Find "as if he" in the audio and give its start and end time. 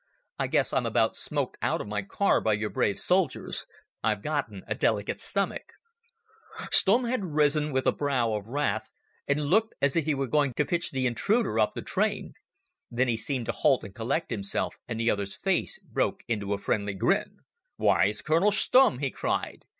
9.79-10.15